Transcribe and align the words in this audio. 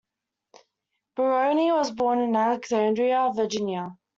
Mulroney 1.15 1.71
was 1.71 1.91
born 1.91 2.21
in 2.21 2.35
Alexandria, 2.35 3.31
Virginia. 3.35 3.99